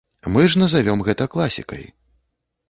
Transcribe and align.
Мы 0.35 0.45
ж 0.53 0.61
назавём 0.61 1.03
гэта 1.09 1.29
класікай. 1.35 1.85